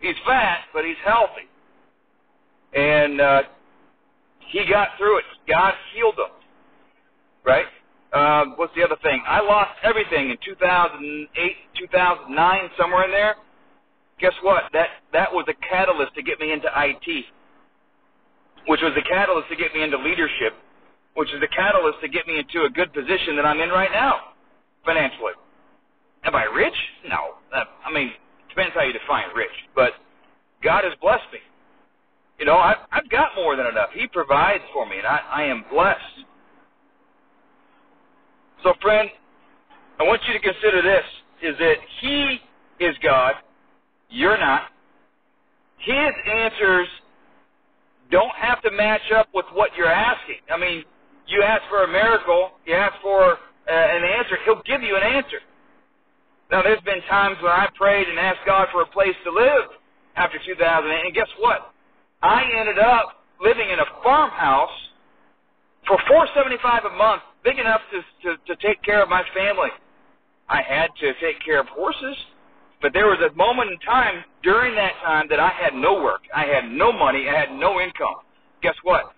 He's 0.00 0.16
fat, 0.26 0.60
but 0.72 0.84
he's 0.84 0.96
healthy. 1.04 1.48
And 2.74 3.20
uh, 3.20 3.42
he 4.48 4.64
got 4.70 4.90
through 4.98 5.18
it. 5.18 5.24
God 5.48 5.74
healed 5.94 6.14
him. 6.14 6.32
Right? 7.44 7.66
Uh, 8.12 8.44
what's 8.56 8.74
the 8.74 8.82
other 8.82 8.96
thing? 9.02 9.22
I 9.26 9.40
lost 9.40 9.72
everything 9.82 10.30
in 10.30 10.36
2008, 10.44 11.52
2009, 11.78 12.70
somewhere 12.78 13.04
in 13.04 13.10
there. 13.10 13.36
Guess 14.20 14.32
what? 14.42 14.64
That 14.72 14.88
that 15.12 15.32
was 15.32 15.44
a 15.48 15.54
catalyst 15.68 16.14
to 16.14 16.22
get 16.22 16.40
me 16.40 16.52
into 16.52 16.68
IT, 16.74 17.24
which 18.66 18.80
was 18.82 18.92
a 18.96 19.08
catalyst 19.08 19.48
to 19.50 19.56
get 19.56 19.74
me 19.74 19.82
into 19.82 19.98
leadership, 19.98 20.54
which 21.14 21.32
is 21.34 21.40
the 21.40 21.48
catalyst 21.48 22.00
to 22.00 22.08
get 22.08 22.26
me 22.26 22.38
into 22.38 22.64
a 22.64 22.70
good 22.70 22.92
position 22.94 23.36
that 23.36 23.44
I'm 23.44 23.60
in 23.60 23.68
right 23.68 23.90
now, 23.92 24.32
financially. 24.84 25.32
Am 26.24 26.34
I 26.34 26.44
rich? 26.44 26.74
No. 27.08 27.36
I 27.52 27.92
mean, 27.92 28.10
depends 28.48 28.74
how 28.74 28.82
you 28.82 28.92
define 28.92 29.26
rich, 29.34 29.52
but 29.74 29.92
God 30.62 30.84
has 30.84 30.94
blessed 31.00 31.26
me. 31.32 31.38
You 32.38 32.46
know, 32.46 32.56
I've, 32.56 32.78
I've 32.92 33.08
got 33.10 33.30
more 33.36 33.56
than 33.56 33.66
enough. 33.66 33.90
He 33.94 34.06
provides 34.08 34.64
for 34.72 34.86
me, 34.86 34.98
and 34.98 35.06
I, 35.06 35.20
I 35.30 35.42
am 35.44 35.64
blessed. 35.72 36.26
So, 38.62 38.72
friend, 38.80 39.08
I 39.98 40.04
want 40.04 40.20
you 40.26 40.32
to 40.34 40.40
consider 40.40 40.82
this, 40.82 41.04
is 41.42 41.58
that 41.58 41.76
He 42.00 42.38
is 42.80 42.94
God, 43.02 43.34
you're 44.10 44.38
not. 44.38 44.62
His 45.78 46.12
answers 46.38 46.88
don't 48.10 48.34
have 48.36 48.62
to 48.62 48.70
match 48.70 49.12
up 49.14 49.28
with 49.34 49.46
what 49.52 49.70
you're 49.76 49.90
asking. 49.90 50.40
I 50.50 50.58
mean, 50.58 50.84
you 51.26 51.42
ask 51.42 51.62
for 51.68 51.84
a 51.84 51.88
miracle, 51.88 52.52
you 52.66 52.74
ask 52.74 52.94
for 53.02 53.32
uh, 53.32 53.36
an 53.68 54.02
answer, 54.18 54.36
He'll 54.44 54.62
give 54.64 54.82
you 54.82 54.96
an 54.96 55.02
answer. 55.02 55.38
Now, 56.50 56.62
there's 56.62 56.80
been 56.82 57.02
times 57.10 57.36
when 57.42 57.50
I 57.50 57.68
prayed 57.74 58.08
and 58.08 58.18
asked 58.18 58.46
God 58.46 58.68
for 58.72 58.82
a 58.82 58.86
place 58.86 59.16
to 59.24 59.30
live 59.32 59.66
after 60.16 60.38
2008, 60.38 61.04
and 61.04 61.14
guess 61.14 61.28
what? 61.38 61.72
I 62.22 62.44
ended 62.58 62.78
up 62.78 63.24
living 63.40 63.68
in 63.68 63.78
a 63.80 63.84
farmhouse 64.02 64.70
for 65.86 65.98
475 66.08 66.84
a 66.84 66.96
month, 66.96 67.22
big 67.46 67.58
enough 67.62 67.80
to, 67.94 68.02
to 68.26 68.36
to 68.50 68.54
take 68.58 68.82
care 68.82 69.00
of 69.00 69.08
my 69.08 69.22
family. 69.30 69.70
I 70.48 70.62
had 70.62 70.90
to 71.00 71.14
take 71.22 71.38
care 71.44 71.60
of 71.60 71.66
horses, 71.68 72.16
but 72.82 72.92
there 72.92 73.06
was 73.06 73.18
a 73.22 73.34
moment 73.34 73.70
in 73.70 73.78
time 73.86 74.24
during 74.42 74.74
that 74.74 74.94
time 75.04 75.26
that 75.30 75.38
I 75.38 75.50
had 75.50 75.74
no 75.74 76.02
work, 76.02 76.22
I 76.34 76.44
had 76.46 76.70
no 76.70 76.92
money, 76.92 77.26
I 77.28 77.38
had 77.38 77.52
no 77.54 77.80
income. 77.80 78.26
Guess 78.62 78.74
what? 78.82 79.14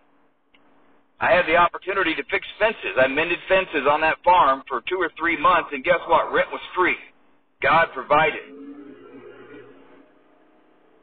I 1.20 1.32
had 1.32 1.47
the 1.47 1.56
opportunity 1.56 2.14
to 2.14 2.23
fix 2.30 2.47
fences. 2.58 2.94
I 2.97 3.08
mended 3.08 3.38
fences 3.49 3.88
on 3.90 4.00
that 4.02 4.18
farm 4.25 4.62
for 4.68 4.82
two 4.88 4.99
or 5.00 5.11
three 5.18 5.37
months, 5.40 5.70
and 5.73 5.82
guess 5.82 5.99
what? 6.06 6.32
Rent 6.32 6.49
was 6.52 6.61
free. 6.76 6.97
God 7.61 7.88
provided. 7.92 8.44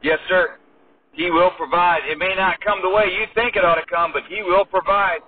Yes, 0.02 0.18
sir. 0.28 0.56
He 1.12 1.30
will 1.30 1.50
provide. 1.58 2.00
It 2.08 2.18
may 2.18 2.34
not 2.34 2.60
come 2.64 2.80
the 2.82 2.88
way 2.88 3.12
you 3.12 3.26
think 3.34 3.56
it 3.56 3.64
ought 3.64 3.76
to 3.76 3.86
come, 3.92 4.12
but 4.12 4.22
He 4.28 4.42
will 4.42 4.64
provide. 4.64 5.20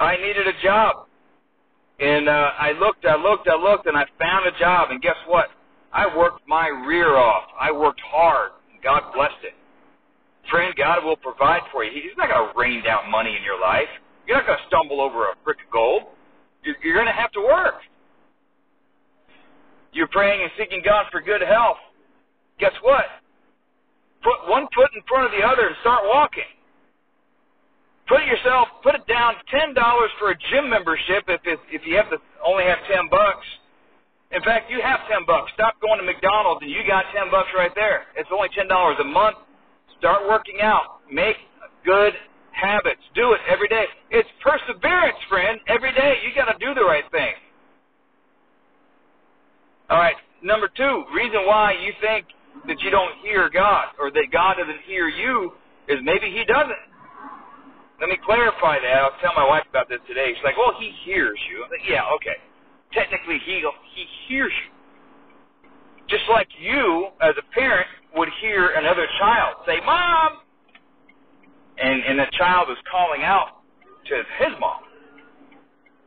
I 0.00 0.16
needed 0.16 0.46
a 0.46 0.62
job. 0.62 1.06
And 2.00 2.28
uh, 2.28 2.50
I 2.58 2.72
looked, 2.72 3.04
I 3.04 3.16
looked, 3.16 3.46
I 3.48 3.56
looked, 3.56 3.86
and 3.86 3.96
I 3.96 4.06
found 4.18 4.46
a 4.46 4.58
job. 4.58 4.90
And 4.90 5.02
guess 5.02 5.16
what? 5.28 5.48
I 5.92 6.06
worked 6.16 6.48
my 6.48 6.68
rear 6.68 7.16
off. 7.16 7.44
I 7.60 7.70
worked 7.70 8.00
hard. 8.00 8.52
God 8.82 9.02
blessed 9.14 9.44
it. 9.44 9.54
Friend, 10.50 10.74
God 10.76 11.04
will 11.04 11.16
provide 11.16 11.60
for 11.70 11.84
you. 11.84 11.92
He's 11.92 12.16
not 12.16 12.30
going 12.30 12.48
to 12.48 12.58
rain 12.58 12.82
down 12.82 13.10
money 13.10 13.36
in 13.36 13.44
your 13.44 13.60
life. 13.60 13.88
You're 14.26 14.38
not 14.38 14.46
going 14.46 14.58
to 14.58 14.66
stumble 14.66 15.00
over 15.00 15.26
a 15.26 15.34
brick 15.44 15.58
of 15.64 15.70
gold. 15.70 16.02
You're 16.64 16.94
going 16.94 17.06
to 17.06 17.12
have 17.12 17.30
to 17.32 17.40
work. 17.40 17.74
You're 19.92 20.08
praying 20.08 20.42
and 20.42 20.50
seeking 20.58 20.82
God 20.84 21.06
for 21.12 21.20
good 21.20 21.42
health 21.42 21.76
guess 22.60 22.76
what? 22.82 23.06
Put 24.22 24.48
one 24.48 24.68
foot 24.76 24.92
in 24.94 25.02
front 25.08 25.24
of 25.24 25.32
the 25.32 25.42
other 25.44 25.66
and 25.66 25.76
start 25.80 26.04
walking. 26.04 26.44
Put 28.10 28.26
yourself, 28.26 28.66
put 28.82 28.98
it 28.98 29.06
down 29.06 29.38
ten 29.54 29.70
dollars 29.72 30.10
for 30.18 30.34
a 30.34 30.36
gym 30.50 30.66
membership 30.68 31.30
if 31.30 31.40
if, 31.46 31.60
if 31.70 31.82
you 31.86 31.94
have 31.94 32.10
to 32.10 32.18
only 32.42 32.66
have 32.66 32.82
ten 32.90 33.06
bucks. 33.06 33.46
In 34.34 34.42
fact, 34.42 34.66
you 34.66 34.82
have 34.82 35.06
ten 35.06 35.22
bucks. 35.30 35.54
Stop 35.54 35.78
going 35.80 36.02
to 36.02 36.04
McDonald's 36.04 36.58
and 36.66 36.70
you 36.74 36.82
got 36.90 37.06
ten 37.14 37.30
bucks 37.30 37.54
right 37.54 37.70
there. 37.78 38.10
It's 38.18 38.28
only 38.34 38.50
ten 38.50 38.66
dollars 38.66 38.98
a 38.98 39.06
month. 39.06 39.38
Start 40.02 40.26
working 40.26 40.58
out. 40.58 41.06
Make 41.06 41.38
good 41.86 42.12
habits. 42.50 43.00
Do 43.14 43.30
it 43.32 43.40
every 43.46 43.68
day. 43.68 43.86
It's 44.10 44.28
perseverance, 44.42 45.18
friend. 45.30 45.60
Every 45.70 45.92
day 45.94 46.18
you 46.26 46.34
got 46.34 46.50
to 46.50 46.58
do 46.58 46.74
the 46.74 46.82
right 46.82 47.06
thing. 47.14 47.34
All 49.88 49.98
right. 49.98 50.18
Number 50.42 50.68
two, 50.74 51.04
reason 51.14 51.46
why 51.46 51.78
you 51.78 51.92
think 52.00 52.26
that 52.66 52.80
you 52.82 52.90
don't 52.90 53.14
hear 53.22 53.50
God 53.54 53.94
or 54.00 54.10
that 54.10 54.26
God 54.32 54.56
doesn't 54.58 54.82
hear 54.86 55.06
you 55.06 55.52
is 55.86 55.98
maybe 56.02 56.26
He 56.26 56.42
doesn't. 56.50 56.89
Let 58.00 58.08
me 58.08 58.18
clarify 58.24 58.80
that. 58.80 58.96
I'll 59.02 59.18
tell 59.20 59.34
my 59.36 59.46
wife 59.46 59.64
about 59.70 59.88
this 59.88 60.00
today. 60.08 60.32
She's 60.34 60.44
like, 60.44 60.56
"Well, 60.56 60.74
He 60.78 60.90
hears 61.04 61.38
you." 61.50 61.64
I'm 61.64 61.70
like, 61.70 61.88
"Yeah, 61.88 62.04
okay. 62.16 62.36
Technically, 62.92 63.38
He 63.44 63.64
He 63.94 64.06
hears 64.28 64.52
you, 64.64 64.72
just 66.08 66.24
like 66.30 66.48
you 66.58 67.08
as 67.20 67.34
a 67.38 67.42
parent 67.54 67.86
would 68.16 68.28
hear 68.40 68.70
another 68.70 69.06
child 69.18 69.56
say, 69.66 69.80
"Mom," 69.84 70.40
and 71.78 72.04
and 72.04 72.18
the 72.18 72.26
child 72.38 72.70
is 72.70 72.78
calling 72.90 73.22
out 73.22 73.60
to 74.06 74.16
his 74.38 74.58
mom, 74.60 74.82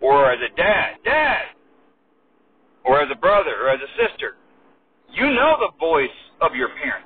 or 0.02 0.32
as 0.32 0.40
a 0.42 0.56
dad, 0.56 0.98
"Dad," 1.06 1.46
or 2.86 3.02
as 3.02 3.10
a 3.12 3.16
brother 3.16 3.56
or 3.64 3.70
as 3.70 3.80
a 3.82 4.08
sister. 4.08 4.36
You 5.14 5.32
know 5.32 5.58
the 5.60 5.72
voice 5.80 6.10
of 6.42 6.56
your 6.56 6.70
parent. 6.70 7.06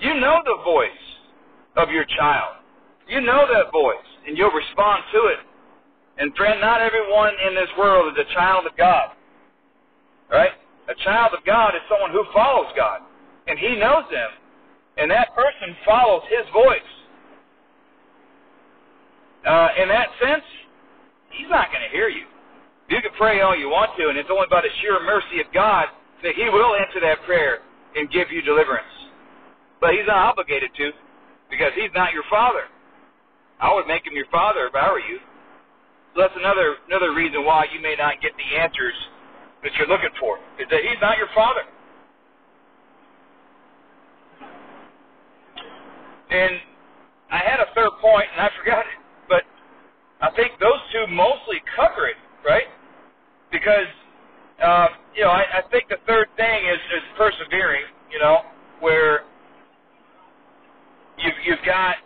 You 0.00 0.14
know 0.20 0.42
the 0.44 0.62
voice 0.64 0.90
of 1.76 1.90
your 1.90 2.04
child. 2.18 2.57
You 3.08 3.20
know 3.22 3.48
that 3.48 3.72
voice, 3.72 4.08
and 4.26 4.36
you'll 4.36 4.52
respond 4.52 5.02
to 5.12 5.20
it. 5.32 5.40
And 6.18 6.34
friend, 6.36 6.60
not 6.60 6.80
everyone 6.80 7.32
in 7.48 7.54
this 7.54 7.70
world 7.78 8.12
is 8.12 8.18
a 8.20 8.34
child 8.34 8.66
of 8.66 8.76
God. 8.76 9.16
Right? 10.30 10.52
A 10.88 10.94
child 11.04 11.32
of 11.32 11.44
God 11.46 11.74
is 11.74 11.80
someone 11.88 12.10
who 12.10 12.24
follows 12.34 12.68
God, 12.76 13.00
and 13.46 13.58
He 13.58 13.76
knows 13.76 14.04
them, 14.10 14.30
and 14.98 15.10
that 15.10 15.34
person 15.34 15.76
follows 15.86 16.22
His 16.28 16.44
voice. 16.52 16.92
Uh, 19.46 19.68
in 19.80 19.88
that 19.88 20.08
sense, 20.20 20.44
He's 21.30 21.48
not 21.48 21.72
going 21.72 21.84
to 21.84 21.92
hear 21.94 22.08
you. 22.08 22.26
You 22.90 23.00
can 23.00 23.12
pray 23.16 23.40
all 23.40 23.56
you 23.56 23.68
want 23.68 23.96
to, 23.96 24.08
and 24.08 24.18
it's 24.18 24.28
only 24.32 24.48
by 24.50 24.60
the 24.60 24.72
sheer 24.80 25.00
mercy 25.04 25.40
of 25.40 25.46
God 25.54 25.86
that 26.22 26.34
He 26.34 26.48
will 26.50 26.74
answer 26.76 27.00
that 27.00 27.24
prayer 27.24 27.60
and 27.96 28.10
give 28.10 28.28
you 28.32 28.42
deliverance. 28.42 28.92
But 29.80 29.92
He's 29.92 30.08
not 30.08 30.36
obligated 30.36 30.74
to 30.76 30.90
because 31.48 31.72
He's 31.76 31.92
not 31.94 32.12
your 32.12 32.24
Father. 32.28 32.68
I 33.60 33.74
would 33.74 33.86
make 33.86 34.06
Him 34.06 34.14
your 34.14 34.26
Father 34.32 34.66
if 34.66 34.74
I 34.74 34.90
were 34.92 35.00
you. 35.00 35.18
So 36.14 36.22
that's 36.22 36.34
another 36.36 36.76
another 36.88 37.14
reason 37.14 37.44
why 37.44 37.66
you 37.74 37.80
may 37.80 37.96
not 37.98 38.20
get 38.22 38.32
the 38.36 38.58
answers 38.58 38.94
that 39.62 39.72
you're 39.78 39.88
looking 39.88 40.14
for 40.20 40.38
is 40.60 40.66
that 40.70 40.82
He's 40.82 41.00
not 41.02 41.18
your 41.18 41.28
Father. 41.34 41.62
And 46.30 46.60
I 47.30 47.38
had 47.38 47.60
a 47.60 47.66
third 47.74 47.90
point 48.00 48.26
and 48.32 48.42
I 48.42 48.50
forgot 48.58 48.80
it, 48.80 48.98
but 49.28 49.42
I 50.20 50.30
think 50.36 50.52
those 50.60 50.80
two 50.92 51.06
mostly 51.12 51.62
cover 51.76 52.08
it, 52.08 52.16
right? 52.46 52.66
Because 53.52 53.88
uh, 54.62 54.88
you 55.16 55.22
know, 55.22 55.30
I, 55.30 55.44
I 55.58 55.62
think 55.70 55.88
the 55.88 55.98
third 56.06 56.28
thing 56.36 56.66
is, 56.66 56.78
is 56.96 57.02
persevering. 57.18 57.82
You 58.12 58.20
know, 58.20 58.40
where 58.80 59.22
you've 61.18 61.34
you've 61.46 61.64
got 61.66 61.96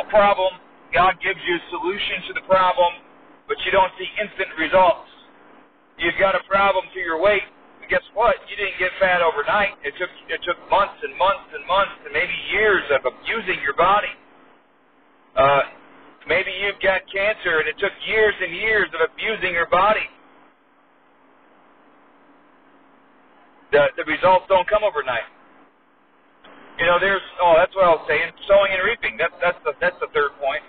a 0.00 0.08
problem, 0.10 0.52
God 0.94 1.18
gives 1.22 1.40
you 1.46 1.54
a 1.56 1.64
solution 1.70 2.28
to 2.28 2.32
the 2.34 2.44
problem, 2.48 2.92
but 3.48 3.56
you 3.66 3.72
don't 3.72 3.92
see 3.98 4.08
instant 4.22 4.50
results. 4.58 5.10
You've 5.98 6.18
got 6.20 6.34
a 6.34 6.42
problem 6.48 6.84
to 6.94 7.00
your 7.00 7.20
weight. 7.20 7.44
But 7.80 7.90
guess 7.90 8.06
what? 8.14 8.36
You 8.50 8.56
didn't 8.56 8.78
get 8.78 8.92
fat 9.00 9.22
overnight. 9.22 9.76
It 9.84 9.94
took 9.98 10.10
it 10.28 10.40
took 10.46 10.58
months 10.70 10.98
and 11.02 11.16
months 11.18 11.50
and 11.54 11.66
months 11.66 11.96
and 12.06 12.12
maybe 12.14 12.34
years 12.52 12.84
of 12.94 13.02
abusing 13.06 13.60
your 13.62 13.74
body. 13.74 14.12
Uh, 15.36 15.62
maybe 16.28 16.50
you've 16.62 16.80
got 16.82 17.02
cancer 17.12 17.60
and 17.60 17.68
it 17.68 17.78
took 17.78 17.92
years 18.06 18.34
and 18.42 18.54
years 18.54 18.88
of 18.94 19.00
abusing 19.10 19.54
your 19.54 19.68
body. 19.70 20.06
the 23.72 23.88
the 23.96 24.04
results 24.04 24.46
don't 24.48 24.68
come 24.68 24.84
overnight. 24.84 25.26
You 26.78 26.86
know, 26.86 26.98
there's 27.02 27.24
oh, 27.42 27.58
that's 27.58 27.74
what 27.74 27.84
I 27.84 27.92
was 27.98 28.06
saying, 28.06 28.30
sowing 28.46 28.70
and 28.70 28.82
reaping. 28.86 29.18
That's 29.18 29.34
that's 29.42 29.58
the 29.66 29.74
that's 29.82 29.98
the 29.98 30.06
third 30.14 30.38
point. 30.38 30.62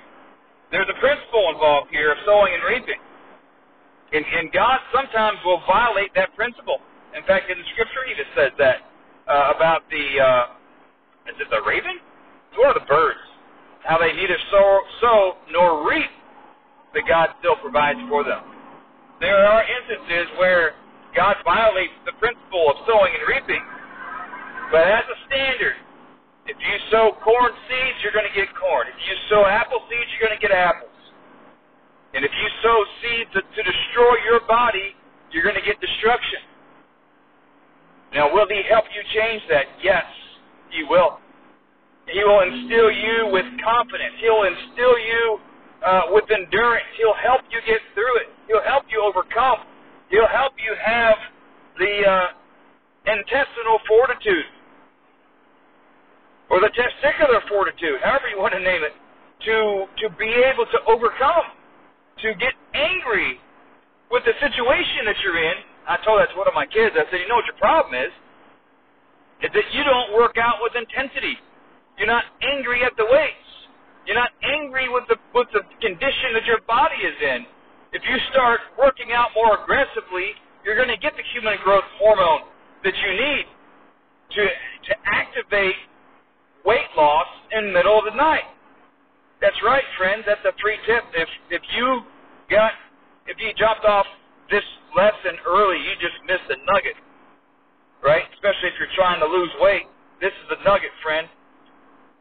There's 0.74 0.90
a 0.90 0.98
principle 0.98 1.54
involved 1.54 1.94
here 1.94 2.12
of 2.14 2.18
sowing 2.26 2.50
and 2.54 2.64
reaping, 2.66 3.02
and 4.14 4.26
and 4.26 4.50
God 4.50 4.82
sometimes 4.90 5.38
will 5.46 5.62
violate 5.70 6.10
that 6.18 6.34
principle. 6.34 6.82
In 7.14 7.22
fact, 7.30 7.50
in 7.54 7.58
the 7.62 7.68
scripture, 7.78 8.02
He 8.10 8.18
just 8.18 8.34
says 8.34 8.50
that 8.58 8.90
uh, 9.30 9.54
about 9.54 9.86
the 9.94 10.06
uh, 10.18 11.30
is 11.30 11.38
it 11.38 11.50
the 11.54 11.62
raven? 11.62 12.02
It's 12.50 12.58
one 12.58 12.74
of 12.74 12.78
the 12.82 12.90
birds. 12.90 13.22
How 13.86 14.02
they 14.02 14.10
neither 14.10 14.38
sow 14.50 14.66
sow 15.02 15.22
nor 15.54 15.86
reap, 15.86 16.10
but 16.90 17.06
God 17.06 17.38
still 17.38 17.56
provides 17.62 18.02
for 18.10 18.26
them. 18.26 18.42
There 19.22 19.38
are 19.38 19.62
instances 19.62 20.26
where 20.42 20.74
God 21.14 21.38
violates 21.46 21.94
the 22.06 22.18
principle 22.18 22.66
of 22.74 22.82
sowing 22.90 23.14
and 23.14 23.26
reaping. 23.30 23.64
But 24.74 24.86
as 24.90 25.06
a 25.06 25.18
standard, 25.30 25.78
if 26.50 26.58
you 26.58 26.76
sow 26.90 27.14
corn 27.22 27.54
seeds, 27.70 27.98
you're 28.02 28.16
going 28.16 28.26
to 28.26 28.34
get 28.34 28.50
corn. 28.58 28.90
If 28.90 28.98
you 29.06 29.14
sow 29.30 29.46
apple 29.46 29.86
seeds, 29.86 30.10
you're 30.18 30.26
going 30.26 30.38
to 30.38 30.42
get 30.42 30.50
apples. 30.50 30.90
And 32.18 32.26
if 32.26 32.34
you 32.34 32.48
sow 32.66 32.78
seeds 33.06 33.30
to, 33.38 33.42
to 33.46 33.62
destroy 33.62 34.14
your 34.26 34.42
body, 34.50 34.98
you're 35.30 35.46
going 35.46 35.60
to 35.62 35.62
get 35.62 35.78
destruction. 35.78 36.42
Now, 38.18 38.34
will 38.34 38.50
He 38.50 38.66
help 38.66 38.90
you 38.90 39.06
change 39.14 39.46
that? 39.54 39.70
Yes, 39.86 40.10
He 40.74 40.82
will. 40.90 41.22
He 42.10 42.18
will 42.26 42.42
instill 42.42 42.90
you 42.90 43.30
with 43.30 43.46
confidence. 43.62 44.18
He'll 44.18 44.50
instill 44.50 44.98
you 44.98 45.24
uh, 45.86 46.02
with 46.18 46.26
endurance. 46.34 46.90
He'll 46.98 47.22
help 47.22 47.46
you 47.54 47.62
get 47.70 47.78
through 47.94 48.26
it. 48.26 48.34
He'll 48.50 48.66
help 48.66 48.90
you 48.90 49.06
overcome. 49.06 49.62
He'll 50.10 50.34
help 50.34 50.58
you 50.58 50.74
have 50.74 51.18
the 51.78 51.94
uh, 52.02 52.28
intestinal 53.06 53.78
fortitude 53.86 54.50
or 56.50 56.60
the 56.62 56.72
testicular 56.74 57.42
fortitude, 57.50 58.02
however 58.04 58.30
you 58.30 58.40
want 58.40 58.54
to 58.54 58.62
name 58.62 58.84
it, 58.84 58.94
to 59.46 59.86
to 60.04 60.10
be 60.18 60.30
able 60.46 60.66
to 60.66 60.80
overcome, 60.88 61.48
to 62.22 62.34
get 62.36 62.54
angry 62.74 63.40
with 64.12 64.24
the 64.26 64.34
situation 64.42 65.06
that 65.06 65.16
you're 65.24 65.40
in. 65.40 65.58
I 65.88 65.98
told 66.06 66.22
that 66.22 66.30
to 66.34 66.38
one 66.38 66.48
of 66.48 66.54
my 66.56 66.66
kids. 66.68 66.96
I 66.98 67.06
said, 67.10 67.22
you 67.22 67.28
know 67.30 67.38
what 67.40 67.48
your 67.50 67.58
problem 67.62 67.96
is? 67.96 68.12
Is 69.44 69.52
that 69.54 69.68
you 69.74 69.84
don't 69.84 70.14
work 70.16 70.38
out 70.40 70.60
with 70.64 70.74
intensity. 70.76 71.36
You're 72.00 72.08
not 72.12 72.26
angry 72.44 72.84
at 72.84 72.94
the 72.98 73.06
weights. 73.06 73.52
You're 74.08 74.18
not 74.20 74.32
angry 74.44 74.90
with 74.90 75.06
the 75.10 75.18
with 75.36 75.48
the 75.54 75.62
condition 75.82 76.34
that 76.36 76.46
your 76.46 76.62
body 76.68 77.00
is 77.04 77.18
in. 77.22 77.46
If 77.94 78.04
you 78.08 78.18
start 78.32 78.62
working 78.80 79.12
out 79.14 79.30
more 79.36 79.62
aggressively, 79.64 80.34
you're 80.66 80.76
going 80.76 80.90
to 80.94 80.98
get 80.98 81.14
the 81.18 81.24
human 81.34 81.58
growth 81.64 81.86
hormone 82.00 82.48
that 82.84 82.96
you 82.96 83.12
need 83.14 83.46
to 84.36 84.44
to 84.46 84.94
activate 85.06 85.76
weight 86.66 86.90
loss 86.98 87.28
in 87.52 87.68
the 87.68 87.74
middle 87.74 87.98
of 87.98 88.06
the 88.06 88.16
night. 88.16 88.48
That's 89.42 89.56
right, 89.64 89.84
friends. 89.98 90.24
That's 90.28 90.44
a 90.44 90.56
free 90.60 90.78
tip. 90.86 91.04
If 91.16 91.30
if 91.50 91.64
you 91.76 92.04
got 92.52 92.72
if 93.28 93.40
you 93.40 93.54
dropped 93.56 93.86
off 93.86 94.06
this 94.52 94.66
lesson 94.96 95.40
early, 95.48 95.80
you 95.80 95.94
just 96.02 96.20
missed 96.28 96.48
a 96.50 96.58
nugget. 96.74 96.98
Right? 98.04 98.24
Especially 98.36 98.72
if 98.72 98.76
you're 98.80 98.96
trying 98.96 99.20
to 99.20 99.28
lose 99.28 99.52
weight. 99.60 99.88
This 100.20 100.32
is 100.44 100.48
the 100.52 100.60
nugget, 100.68 100.92
friend. 101.04 101.28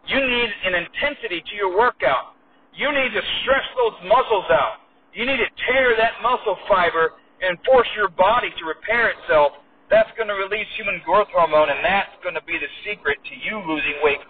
You 0.06 0.18
need 0.18 0.50
an 0.66 0.74
intensity 0.74 1.42
to 1.42 1.54
your 1.54 1.74
workout. 1.76 2.34
You 2.74 2.90
need 2.90 3.10
to 3.14 3.22
stress 3.42 3.66
those 3.74 3.98
muscles 4.06 4.46
out. 4.54 4.86
You 5.14 5.26
need 5.26 5.38
to 5.42 5.50
tear 5.66 5.98
that 5.98 6.22
muscle 6.22 6.56
fiber 6.68 7.18
and 7.42 7.58
force 7.66 7.88
your 7.96 8.08
body 8.08 8.50
to 8.58 8.62
repair 8.66 9.10
itself 9.10 9.58
that's 9.88 10.12
going 10.20 10.28
to 10.28 10.36
release 10.36 10.68
human 10.76 11.00
growth 11.04 11.32
hormone, 11.32 11.72
and 11.72 11.80
that's 11.80 12.12
going 12.20 12.36
to 12.36 12.44
be 12.44 12.60
the 12.60 12.68
secret 12.84 13.16
to 13.24 13.34
you 13.40 13.56
losing 13.64 13.96
weight 14.04 14.20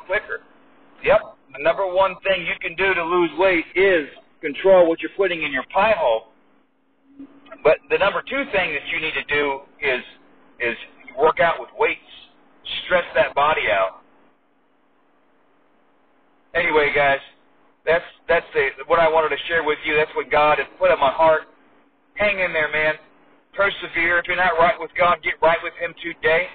number 1.68 1.86
one 1.86 2.16
thing 2.24 2.46
you 2.48 2.56
can 2.60 2.74
do 2.76 2.94
to 2.94 3.04
lose 3.04 3.30
weight 3.36 3.64
is 3.76 4.08
control 4.40 4.88
what 4.88 5.00
you're 5.00 5.16
putting 5.18 5.42
in 5.42 5.52
your 5.52 5.64
pie 5.72 5.94
hole. 5.96 6.28
But 7.62 7.76
the 7.90 7.98
number 7.98 8.22
two 8.22 8.44
thing 8.52 8.72
that 8.72 8.86
you 8.90 9.00
need 9.00 9.12
to 9.12 9.26
do 9.28 9.60
is 9.82 10.02
is 10.60 10.76
work 11.18 11.40
out 11.40 11.60
with 11.60 11.68
weights, 11.78 12.00
stress 12.84 13.04
that 13.14 13.34
body 13.34 13.68
out. 13.70 14.00
Anyway, 16.54 16.90
guys, 16.94 17.20
that's 17.84 18.04
that's 18.28 18.46
the 18.54 18.68
what 18.86 18.98
I 18.98 19.08
wanted 19.08 19.36
to 19.36 19.40
share 19.46 19.62
with 19.62 19.78
you. 19.84 19.94
That's 19.94 20.14
what 20.16 20.30
God 20.30 20.56
has 20.58 20.66
put 20.78 20.90
in 20.90 20.98
my 20.98 21.12
heart. 21.12 21.42
Hang 22.14 22.38
in 22.38 22.52
there, 22.52 22.72
man 22.72 22.94
persevere. 23.58 24.22
If 24.22 24.26
you're 24.30 24.38
not 24.38 24.54
right 24.58 24.78
with 24.78 24.90
God, 24.96 25.18
get 25.22 25.34
right 25.42 25.58
with 25.62 25.74
Him 25.82 25.92
today. 25.98 26.46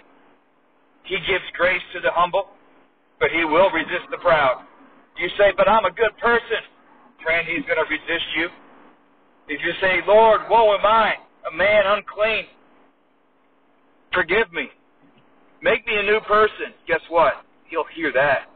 He 1.03 1.19
gives 1.27 1.43
grace 1.57 1.83
to 1.93 1.99
the 1.99 2.11
humble, 2.11 2.47
but 3.19 3.29
He 3.35 3.43
will 3.43 3.69
resist 3.71 4.07
the 4.09 4.17
proud. 4.17 4.63
You 5.17 5.29
say, 5.37 5.53
but 5.55 5.67
I'm 5.67 5.85
a 5.85 5.91
good 5.91 6.15
person. 6.21 6.61
Friend, 7.23 7.47
He's 7.47 7.65
going 7.65 7.77
to 7.77 7.89
resist 7.89 8.25
you. 8.37 8.49
If 9.47 9.61
you 9.63 9.71
say, 9.81 9.99
Lord, 10.07 10.41
woe 10.49 10.73
am 10.73 10.85
I, 10.85 11.15
a 11.51 11.55
man 11.55 11.83
unclean, 11.85 12.45
forgive 14.13 14.51
me. 14.51 14.69
Make 15.61 15.85
me 15.85 15.95
a 15.97 16.03
new 16.03 16.19
person. 16.21 16.73
Guess 16.87 17.01
what? 17.09 17.33
He'll 17.69 17.85
hear 17.95 18.11
that. 18.13 18.49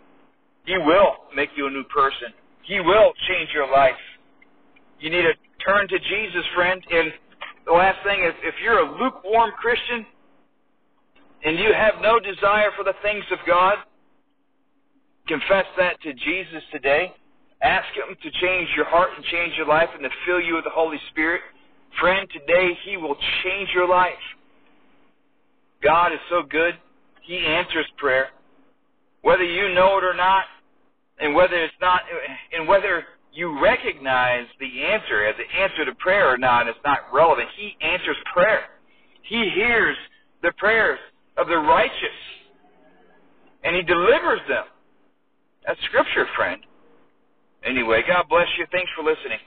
He 0.65 0.77
will 0.77 1.15
make 1.35 1.49
you 1.55 1.67
a 1.67 1.71
new 1.71 1.83
person. 1.85 2.33
He 2.63 2.79
will 2.79 3.13
change 3.27 3.49
your 3.53 3.69
life. 3.71 3.99
You 4.99 5.09
need 5.09 5.23
to 5.23 5.33
turn 5.65 5.87
to 5.87 5.99
Jesus, 5.99 6.43
friend, 6.55 6.81
and 6.91 7.13
the 7.65 7.71
last 7.71 7.99
thing 8.03 8.23
is 8.23 8.33
if 8.43 8.55
you're 8.63 8.79
a 8.79 8.91
lukewarm 8.99 9.51
Christian 9.59 10.05
and 11.43 11.57
you 11.59 11.71
have 11.73 11.95
no 12.01 12.19
desire 12.19 12.71
for 12.75 12.83
the 12.83 12.95
things 13.03 13.23
of 13.31 13.39
God, 13.45 13.75
confess 15.27 15.65
that 15.77 16.01
to 16.01 16.13
Jesus 16.13 16.63
today. 16.71 17.13
Ask 17.61 17.87
Him 17.95 18.15
to 18.21 18.31
change 18.41 18.69
your 18.75 18.85
heart 18.85 19.09
and 19.15 19.25
change 19.25 19.53
your 19.57 19.67
life 19.67 19.89
and 19.93 20.03
to 20.03 20.09
fill 20.25 20.41
you 20.41 20.55
with 20.55 20.63
the 20.63 20.73
Holy 20.73 20.97
Spirit. 21.11 21.41
Friend, 21.99 22.27
today 22.31 22.77
He 22.85 22.97
will 22.97 23.15
change 23.43 23.69
your 23.73 23.87
life. 23.87 24.13
God 25.83 26.11
is 26.13 26.19
so 26.29 26.43
good. 26.49 26.75
He 27.23 27.37
answers 27.37 27.85
prayer. 27.97 28.27
Whether 29.21 29.43
you 29.43 29.73
know 29.73 29.97
it 29.97 30.03
or 30.03 30.13
not, 30.13 30.45
and 31.19 31.35
whether 31.35 31.55
it's 31.55 31.73
not, 31.81 32.01
and 32.53 32.67
whether 32.67 33.03
you 33.33 33.59
recognize 33.61 34.45
the 34.59 34.83
answer 34.83 35.25
as 35.25 35.35
the 35.37 35.61
answer 35.61 35.85
to 35.85 35.95
prayer 35.95 36.33
or 36.33 36.37
not, 36.37 36.67
it's 36.67 36.77
not 36.85 36.99
relevant. 37.13 37.49
He 37.57 37.75
answers 37.81 38.15
prayer. 38.33 38.61
He 39.23 39.49
hears 39.53 39.97
the 40.41 40.51
prayers 40.57 40.99
of 41.37 41.47
the 41.47 41.57
righteous, 41.57 42.17
and 43.63 43.75
He 43.75 43.81
delivers 43.81 44.39
them. 44.47 44.63
That's 45.67 45.81
Scripture, 45.85 46.27
friend. 46.37 46.61
Anyway, 47.65 48.03
God 48.07 48.25
bless 48.29 48.47
you. 48.57 48.65
Thanks 48.71 48.91
for 48.95 49.03
listening. 49.03 49.39